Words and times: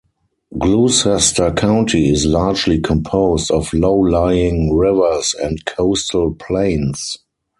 Gloucester 0.57 1.51
County 1.51 2.09
is 2.11 2.25
largely 2.25 2.79
composed 2.81 3.51
of 3.51 3.71
low-lying 3.71 4.75
rivers 4.75 5.35
and 5.39 5.63
coastal 5.65 6.33
plains. 6.33 7.17